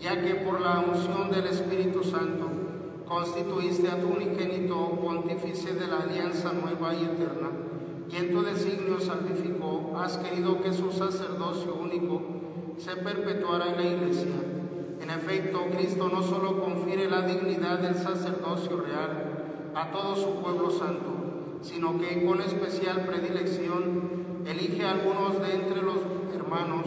ya 0.00 0.22
que 0.22 0.34
por 0.36 0.60
la 0.60 0.80
unción 0.80 1.30
del 1.30 1.46
Espíritu 1.46 2.04
Santo 2.04 2.48
constituiste 3.06 3.88
a 3.88 4.00
tu 4.00 4.08
unigénito 4.08 4.90
pontífice 5.00 5.74
de 5.74 5.86
la 5.86 6.00
alianza 6.00 6.52
nueva 6.52 6.94
y 6.94 7.04
eterna, 7.04 7.50
y 8.10 8.16
en 8.16 8.32
tu 8.32 8.42
designio 8.42 9.00
salvificó, 9.00 9.98
has 9.98 10.18
querido 10.18 10.62
que 10.62 10.72
su 10.72 10.92
sacerdocio 10.92 11.74
único 11.74 12.22
se 12.78 12.96
perpetuara 12.96 13.72
en 13.72 13.76
la 13.76 13.86
Iglesia. 13.86 14.36
En 15.00 15.10
efecto, 15.10 15.66
Cristo 15.76 16.08
no 16.08 16.22
solo 16.22 16.62
confiere 16.62 17.08
la 17.08 17.22
dignidad 17.22 17.78
del 17.78 17.94
sacerdocio 17.94 18.80
real 18.80 19.72
a 19.74 19.90
todo 19.90 20.16
su 20.16 20.34
pueblo 20.42 20.70
santo, 20.70 21.58
sino 21.62 21.98
que 21.98 22.24
con 22.24 22.40
especial 22.40 23.04
predilección 23.04 24.42
elige 24.46 24.84
a 24.84 24.92
algunos 24.92 25.40
de 25.40 25.54
entre 25.54 25.82
los 25.82 25.98
hermanos, 26.34 26.86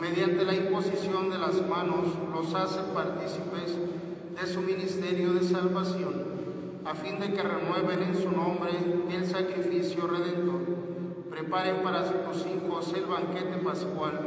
mediante 0.00 0.44
la 0.44 0.54
imposición 0.54 1.30
de 1.30 1.38
las 1.38 1.66
manos 1.66 2.06
los 2.32 2.54
hace 2.54 2.80
partícipes 2.94 3.76
de 4.40 4.46
su 4.46 4.60
ministerio 4.60 5.32
de 5.32 5.42
salvación, 5.42 6.24
a 6.84 6.94
fin 6.94 7.18
de 7.18 7.32
que 7.32 7.42
renueven 7.42 8.02
en 8.02 8.14
su 8.14 8.30
nombre 8.30 8.72
el 9.10 9.26
sacrificio 9.26 10.06
redentor, 10.06 10.60
preparen 11.30 11.82
para 11.82 12.04
sus 12.04 12.46
hijos 12.46 12.92
el 12.94 13.06
banquete 13.06 13.56
pascual, 13.64 14.20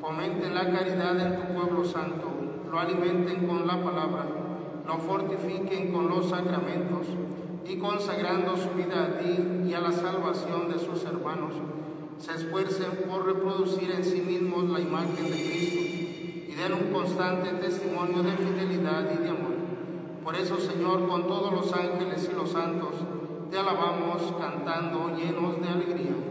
fomenten 0.00 0.54
la 0.54 0.70
caridad 0.70 1.18
en 1.18 1.36
tu 1.36 1.54
pueblo 1.54 1.84
santo, 1.84 2.28
lo 2.70 2.78
alimenten 2.78 3.46
con 3.46 3.66
la 3.66 3.82
palabra, 3.82 4.26
lo 4.86 4.98
fortifiquen 4.98 5.92
con 5.92 6.08
los 6.08 6.28
sacramentos 6.28 7.06
y 7.66 7.78
consagrando 7.78 8.56
su 8.56 8.70
vida 8.70 9.04
a 9.04 9.18
ti 9.18 9.66
y 9.68 9.74
a 9.74 9.80
la 9.80 9.92
salvación 9.92 10.70
de 10.70 10.78
sus 10.78 11.04
hermanos, 11.04 11.54
se 12.18 12.34
esfuercen 12.34 13.04
por 13.08 13.26
reproducir 13.26 13.90
en 13.90 14.04
sí 14.04 14.20
mismos 14.20 14.68
la 14.70 14.80
imagen 14.80 15.24
de 15.24 15.30
Cristo 15.30 15.80
y 16.48 16.54
den 16.54 16.72
un 16.72 16.92
constante 16.92 17.50
testimonio 17.50 18.22
de 18.22 18.32
fidelidad 18.32 19.08
y 19.14 19.22
de 19.22 19.28
amor. 19.28 19.56
Por 20.24 20.34
eso, 20.34 20.58
Señor, 20.58 21.08
con 21.08 21.26
todos 21.26 21.52
los 21.52 21.72
ángeles 21.72 22.28
y 22.30 22.34
los 22.34 22.50
santos, 22.50 22.94
te 23.50 23.58
alabamos 23.58 24.34
cantando 24.38 25.16
llenos 25.16 25.60
de 25.62 25.68
alegría. 25.68 26.27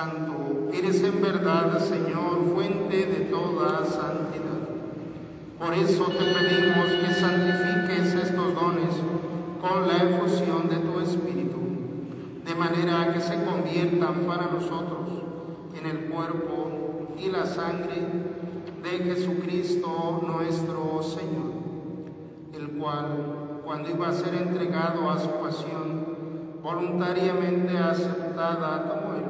Santo, 0.00 0.70
eres 0.72 1.02
en 1.02 1.20
verdad, 1.20 1.78
Señor, 1.78 2.54
fuente 2.54 3.04
de 3.04 3.26
toda 3.26 3.84
santidad. 3.84 4.62
Por 5.58 5.74
eso 5.74 6.04
te 6.04 6.24
pedimos 6.24 6.86
que 6.86 7.12
santifiques 7.12 8.14
estos 8.14 8.54
dones 8.54 8.94
con 9.60 9.86
la 9.86 10.04
efusión 10.04 10.70
de 10.70 10.76
tu 10.76 11.00
Espíritu, 11.00 11.58
de 12.46 12.54
manera 12.54 13.12
que 13.12 13.20
se 13.20 13.44
conviertan 13.44 14.24
para 14.26 14.46
nosotros 14.46 15.06
en 15.78 15.86
el 15.86 16.08
cuerpo 16.08 17.12
y 17.18 17.28
la 17.28 17.44
sangre 17.44 18.00
de 18.82 19.04
Jesucristo 19.04 20.22
nuestro 20.26 21.02
Señor, 21.02 21.52
el 22.54 22.70
cual, 22.78 23.60
cuando 23.66 23.90
iba 23.90 24.08
a 24.08 24.12
ser 24.14 24.32
entregado 24.32 25.10
a 25.10 25.18
su 25.18 25.28
pasión, 25.32 26.06
voluntariamente 26.62 27.76
aceptada 27.76 28.80
el 29.16 29.24
pan 29.24 29.29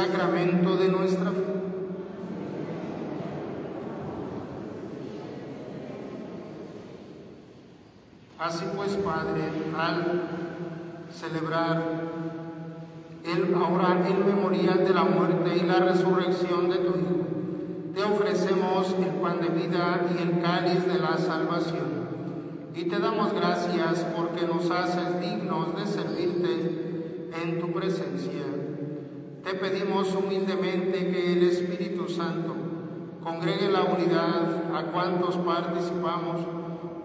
Sacramento 0.00 0.76
de 0.76 0.88
nuestra 0.88 1.30
fe. 1.30 1.44
Así 8.38 8.64
pues, 8.74 8.92
Padre, 8.96 9.42
al 9.76 10.22
celebrar 11.12 11.82
el, 13.24 13.54
ahora 13.54 14.02
el 14.08 14.24
memorial 14.24 14.84
de 14.86 14.94
la 14.94 15.04
muerte 15.04 15.58
y 15.58 15.66
la 15.66 15.80
resurrección 15.80 16.70
de 16.70 16.76
tu 16.76 16.98
Hijo, 16.98 17.20
te 17.94 18.02
ofrecemos 18.02 18.94
el 18.98 19.20
pan 19.20 19.40
de 19.42 19.48
vida 19.48 20.00
y 20.16 20.22
el 20.22 20.40
cáliz 20.40 20.86
de 20.86 20.98
la 20.98 21.18
salvación. 21.18 22.00
Y 22.74 22.84
te 22.84 22.98
damos 22.98 23.34
gracias 23.34 24.06
porque 24.16 24.46
nos 24.46 24.70
haces 24.70 25.20
dignos 25.20 25.76
de 25.76 25.86
servirte 25.86 27.32
en 27.42 27.60
tu 27.60 27.70
presencia. 27.72 28.59
Te 29.50 29.56
pedimos 29.56 30.14
humildemente 30.14 31.10
que 31.10 31.32
el 31.32 31.42
Espíritu 31.42 32.08
Santo 32.08 32.54
congregue 33.20 33.68
la 33.68 33.82
unidad 33.82 34.72
a 34.72 34.92
cuantos 34.92 35.38
participamos 35.38 36.42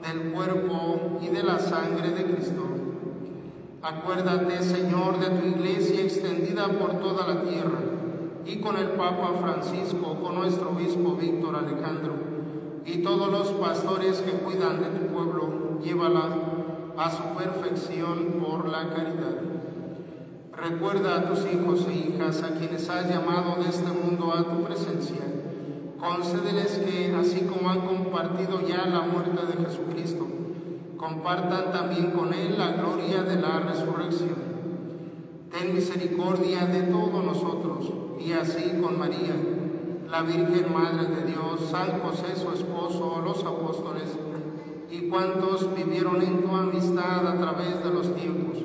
del 0.04 0.32
cuerpo 0.32 1.18
y 1.24 1.30
de 1.30 1.42
la 1.42 1.58
sangre 1.58 2.12
de 2.12 2.24
Cristo. 2.24 2.62
Acuérdate, 3.82 4.62
Señor, 4.62 5.18
de 5.20 5.42
tu 5.42 5.48
iglesia 5.58 6.04
extendida 6.04 6.68
por 6.68 7.00
toda 7.00 7.26
la 7.34 7.42
tierra 7.42 7.80
y 8.46 8.58
con 8.58 8.78
el 8.78 8.90
Papa 8.90 9.32
Francisco, 9.42 10.16
con 10.22 10.36
nuestro 10.36 10.70
obispo 10.70 11.16
Víctor 11.16 11.56
Alejandro 11.56 12.14
y 12.86 13.00
todos 13.00 13.32
los 13.32 13.54
pastores 13.54 14.22
que 14.22 14.34
cuidan 14.34 14.84
de 14.84 15.00
tu 15.00 15.08
pueblo, 15.12 15.80
llévala 15.84 16.30
a 16.96 17.10
su 17.10 17.24
perfección 17.36 18.36
por 18.40 18.70
la 18.70 18.90
caridad. 18.90 19.45
Recuerda 20.68 21.18
a 21.18 21.30
tus 21.30 21.46
hijos 21.46 21.86
e 21.88 21.94
hijas 21.94 22.42
a 22.42 22.58
quienes 22.58 22.90
has 22.90 23.08
llamado 23.08 23.62
de 23.62 23.70
este 23.70 23.92
mundo 23.92 24.34
a 24.34 24.44
tu 24.44 24.64
presencia 24.64 25.22
Concédeles 26.00 26.80
que, 26.80 27.16
así 27.16 27.42
como 27.42 27.70
han 27.70 27.82
compartido 27.82 28.62
ya 28.68 28.86
la 28.88 29.02
muerte 29.02 29.46
de 29.46 29.64
Jesucristo, 29.64 30.26
compartan 30.98 31.72
también 31.72 32.12
con 32.12 32.34
Él 32.34 32.58
la 32.58 32.72
gloria 32.72 33.22
de 33.24 33.40
la 33.40 33.60
resurrección. 33.60 34.36
Ten 35.52 35.76
misericordia 35.76 36.66
de 36.66 36.82
todos 36.84 37.24
nosotros 37.24 37.92
y 38.20 38.34
así 38.34 38.80
con 38.82 38.98
María, 38.98 39.36
la 40.10 40.24
Virgen 40.24 40.74
Madre 40.74 41.08
de 41.16 41.32
Dios, 41.32 41.70
San 41.70 42.00
José 42.02 42.36
su 42.36 42.52
esposo, 42.52 43.22
los 43.24 43.44
apóstoles 43.44 44.18
y 44.90 45.10
cuantos 45.10 45.76
vivieron 45.76 46.22
en 46.22 46.42
tu 46.42 46.56
amistad 46.56 47.28
a 47.28 47.38
través 47.40 47.84
de 47.84 47.90
los 47.92 48.16
tiempos, 48.16 48.65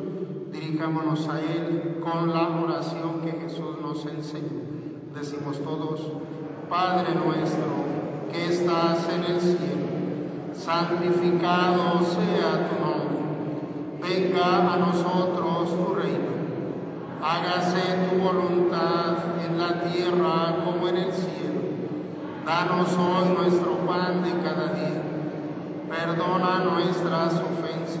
dirijámonos 0.51 1.27
a 1.29 1.39
Él 1.39 1.99
con 2.03 2.33
la 2.33 2.49
oración 2.49 3.21
que 3.21 3.31
Jesús 3.31 3.77
nos 3.81 4.05
enseñó. 4.05 4.61
Decimos 5.13 5.59
todos, 5.63 6.11
Padre 6.69 7.15
nuestro, 7.15 7.85
que 8.31 8.45
estás 8.45 9.07
en 9.09 9.35
el 9.35 9.41
cielo, 9.41 9.87
santificado 10.53 11.99
sea 12.01 12.69
tu 12.69 12.85
nombre. 12.85 13.21
Venga 14.01 14.73
a 14.73 14.77
nosotros 14.77 15.69
tu 15.69 15.93
reino. 15.93 16.31
Hágase 17.23 18.09
tu 18.09 18.17
voluntad 18.17 19.17
en 19.45 19.57
la 19.57 19.83
tierra 19.83 20.63
como 20.65 20.87
en 20.87 20.97
el 20.97 21.13
cielo. 21.13 21.61
Danos 22.45 22.89
hoy 22.97 23.29
nuestro 23.37 23.77
pan 23.87 24.23
de 24.23 24.31
cada 24.41 24.73
día. 24.73 25.03
Perdona 25.87 26.63
nuestras 26.63 27.33
ofensas, 27.33 28.00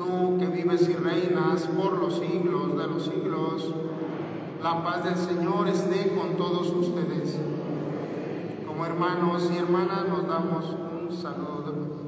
Tú 0.00 0.38
que 0.38 0.46
vives 0.46 0.88
y 0.88 0.94
reinas 0.94 1.66
por 1.76 1.98
los 1.98 2.14
siglos 2.20 2.74
de 2.74 2.86
los 2.86 3.04
siglos, 3.04 3.74
la 4.62 4.82
paz 4.82 5.04
del 5.04 5.16
Señor 5.16 5.68
esté 5.68 6.14
con 6.14 6.38
todos 6.38 6.70
ustedes. 6.70 7.36
Como 8.66 8.86
hermanos 8.86 9.50
y 9.54 9.58
hermanas 9.58 10.08
nos 10.08 10.26
damos 10.26 10.74
un 11.02 11.14
saludo 11.14 11.64
de 11.66 11.99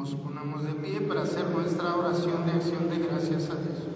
Nos 0.00 0.14
ponemos 0.14 0.64
de 0.64 0.72
pie 0.72 1.02
para 1.02 1.24
hacer 1.24 1.50
nuestra 1.50 1.94
oración 1.94 2.46
de 2.46 2.52
acción 2.52 2.88
de 2.88 3.06
gracias 3.06 3.50
a 3.50 3.56
Dios. 3.56 3.86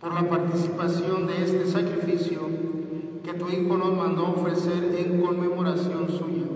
Por 0.00 0.14
la 0.14 0.26
participación 0.30 1.26
de 1.26 1.44
este 1.44 1.66
sacrificio 1.66 2.40
que 3.22 3.34
tu 3.34 3.50
Hijo 3.50 3.76
nos 3.76 3.94
mandó 3.94 4.30
ofrecer 4.30 4.96
en 4.96 5.20
conmemoración 5.20 6.08
suya. 6.08 6.46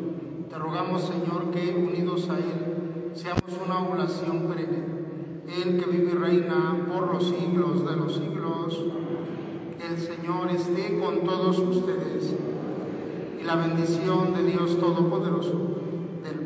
Te 0.48 0.58
rogamos, 0.58 1.02
Señor, 1.02 1.50
que 1.50 1.76
unidos 1.76 2.26
a 2.30 2.38
Él 2.38 3.12
seamos 3.12 3.60
una 3.62 3.86
oblación 3.86 4.46
perenne. 4.48 4.84
Él 5.46 5.78
que 5.78 5.90
vive 5.90 6.12
y 6.12 6.14
reina 6.14 6.86
por 6.90 7.12
los 7.12 7.24
siglos 7.24 7.84
de 7.84 7.96
los 7.96 8.14
siglos. 8.14 8.82
El 9.90 9.98
Señor 9.98 10.50
esté 10.52 10.98
con 10.98 11.20
todos 11.20 11.58
ustedes 11.58 12.34
y 13.42 13.44
la 13.44 13.56
bendición 13.56 14.34
de 14.34 14.44
Dios 14.44 14.78
Todopoderoso, 14.78 15.81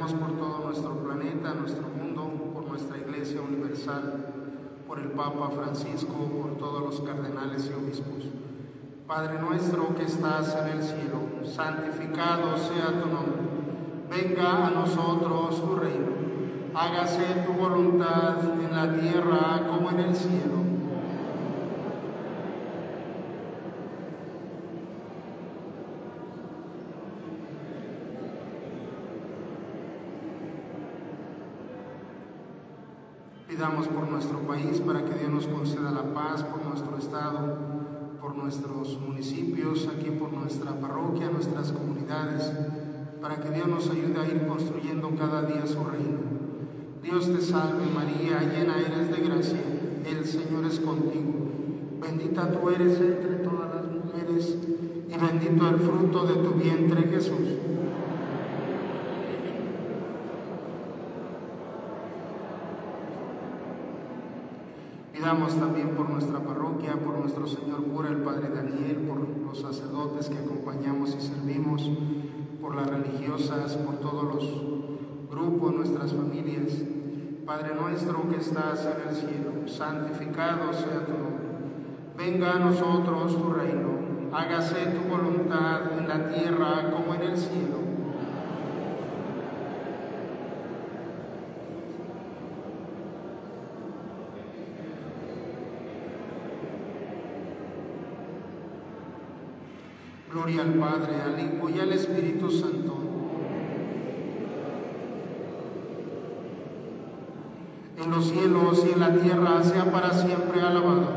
Por 0.00 0.32
todo 0.38 0.64
nuestro 0.64 0.96
planeta, 0.96 1.54
nuestro 1.54 1.86
mundo, 1.88 2.52
por 2.54 2.66
nuestra 2.66 2.96
Iglesia 2.96 3.42
Universal, 3.42 4.32
por 4.88 4.98
el 4.98 5.08
Papa 5.08 5.50
Francisco, 5.50 6.14
por 6.14 6.56
todos 6.56 6.82
los 6.82 7.00
cardenales 7.02 7.70
y 7.70 7.74
obispos. 7.74 8.24
Padre 9.06 9.40
nuestro 9.40 9.94
que 9.94 10.04
estás 10.04 10.56
en 10.56 10.78
el 10.78 10.82
cielo, 10.82 11.44
santificado 11.44 12.56
sea 12.56 13.02
tu 13.02 13.08
nombre. 13.08 13.42
Venga 14.10 14.66
a 14.66 14.70
nosotros 14.70 15.62
tu 15.62 15.76
reino 15.76 16.20
hágase 16.74 17.44
tu 17.46 17.52
voluntad 17.52 18.38
en 18.60 18.74
la 18.74 19.00
tierra 19.00 19.66
como 19.68 19.90
en 19.90 20.00
el 20.00 20.14
cielo. 20.14 20.59
Pidamos 33.60 33.88
por 33.88 34.10
nuestro 34.10 34.38
país 34.38 34.80
para 34.80 35.04
que 35.04 35.18
Dios 35.18 35.30
nos 35.30 35.46
conceda 35.46 35.90
la 35.90 36.14
paz, 36.14 36.42
por 36.44 36.64
nuestro 36.64 36.96
estado, 36.96 37.58
por 38.18 38.34
nuestros 38.34 38.98
municipios, 39.06 39.86
aquí 39.86 40.10
por 40.12 40.32
nuestra 40.32 40.80
parroquia, 40.80 41.28
nuestras 41.28 41.70
comunidades, 41.70 42.50
para 43.20 43.36
que 43.36 43.50
Dios 43.50 43.68
nos 43.68 43.90
ayude 43.90 44.18
a 44.18 44.24
ir 44.24 44.46
construyendo 44.46 45.10
cada 45.14 45.42
día 45.42 45.66
su 45.66 45.84
reino. 45.84 46.20
Dios 47.02 47.26
te 47.30 47.42
salve 47.42 47.84
María, 47.94 48.40
llena 48.50 48.78
eres 48.80 49.10
de 49.10 49.28
gracia, 49.28 49.60
el 50.06 50.24
Señor 50.24 50.64
es 50.64 50.80
contigo. 50.80 51.34
Bendita 52.00 52.50
tú 52.52 52.70
eres 52.70 52.98
entre 52.98 53.44
todas 53.44 53.74
las 53.74 53.84
mujeres 53.92 54.56
y 55.06 55.18
bendito 55.18 55.68
el 55.68 55.76
fruto 55.76 56.24
de 56.24 56.34
tu 56.36 56.54
vientre 56.54 57.02
Jesús. 57.10 57.58
Pidamos 65.20 65.54
también 65.56 65.90
por 65.90 66.08
nuestra 66.08 66.38
parroquia, 66.38 66.94
por 66.94 67.18
nuestro 67.18 67.46
Señor 67.46 67.84
cura, 67.84 68.08
el 68.08 68.22
Padre 68.22 68.48
Daniel, 68.48 69.04
por 69.06 69.18
los 69.18 69.60
sacerdotes 69.60 70.30
que 70.30 70.38
acompañamos 70.38 71.14
y 71.14 71.20
servimos, 71.20 71.90
por 72.58 72.74
las 72.74 72.86
religiosas, 72.86 73.76
por 73.76 73.96
todos 73.96 74.24
los 74.34 75.30
grupos, 75.30 75.74
nuestras 75.74 76.14
familias. 76.14 76.72
Padre 77.44 77.74
nuestro 77.74 78.30
que 78.30 78.36
estás 78.36 78.86
en 78.86 79.08
el 79.10 79.14
cielo, 79.14 79.50
santificado 79.68 80.72
sea 80.72 81.04
tu 81.04 81.12
nombre. 81.12 81.48
Venga 82.16 82.52
a 82.52 82.58
nosotros 82.58 83.36
tu 83.36 83.52
reino, 83.52 83.90
hágase 84.32 84.86
tu 84.86 85.06
voluntad 85.06 85.98
en 85.98 86.08
la 86.08 86.30
tierra 86.30 86.92
como 86.92 87.14
en 87.14 87.20
el 87.20 87.36
cielo. 87.36 87.90
Gloria 100.40 100.62
al 100.62 100.72
Padre, 100.72 101.20
al 101.20 101.38
Hijo 101.38 101.68
y 101.68 101.80
al 101.80 101.92
Espíritu 101.92 102.50
Santo 102.50 102.96
en 108.02 108.10
los 108.10 108.24
cielos 108.30 108.86
y 108.86 108.92
en 108.92 109.00
la 109.00 109.14
tierra 109.16 109.62
sea 109.62 109.84
para 109.92 110.14
siempre 110.14 110.62
alabado. 110.62 111.08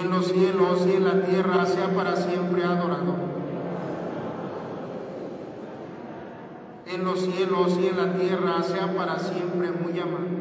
En 0.00 0.10
los 0.10 0.32
cielos 0.32 0.86
y 0.86 0.96
en 0.96 1.04
la 1.04 1.26
tierra 1.26 1.66
sea 1.66 1.94
para 1.94 2.16
siempre 2.16 2.64
adorado. 2.64 3.14
En 6.86 7.04
los 7.04 7.20
cielos 7.20 7.78
y 7.82 7.86
en 7.88 7.96
la 7.98 8.14
tierra 8.14 8.62
sea 8.62 8.96
para 8.96 9.18
siempre 9.18 9.70
muy 9.72 10.00
amado. 10.00 10.35